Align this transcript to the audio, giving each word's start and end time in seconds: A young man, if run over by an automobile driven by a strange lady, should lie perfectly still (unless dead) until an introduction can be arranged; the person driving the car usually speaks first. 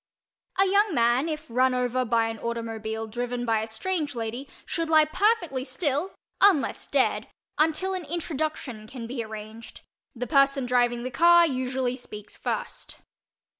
A 0.59 0.65
young 0.65 0.95
man, 0.95 1.29
if 1.29 1.45
run 1.47 1.75
over 1.75 2.03
by 2.05 2.25
an 2.29 2.39
automobile 2.39 3.05
driven 3.05 3.45
by 3.45 3.61
a 3.61 3.67
strange 3.67 4.15
lady, 4.15 4.49
should 4.65 4.89
lie 4.89 5.05
perfectly 5.05 5.63
still 5.63 6.15
(unless 6.41 6.87
dead) 6.87 7.27
until 7.59 7.93
an 7.93 8.05
introduction 8.05 8.87
can 8.87 9.05
be 9.05 9.23
arranged; 9.23 9.81
the 10.15 10.25
person 10.25 10.65
driving 10.65 11.03
the 11.03 11.11
car 11.11 11.45
usually 11.45 11.95
speaks 11.95 12.35
first. 12.35 12.97